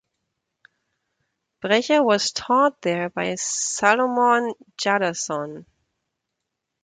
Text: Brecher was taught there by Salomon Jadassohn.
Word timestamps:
Brecher 1.61 2.03
was 2.03 2.31
taught 2.31 2.81
there 2.81 3.11
by 3.11 3.35
Salomon 3.35 4.55
Jadassohn. 4.75 5.67